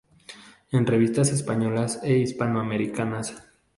[0.71, 3.35] En revistas españolas e hispanoamericanas.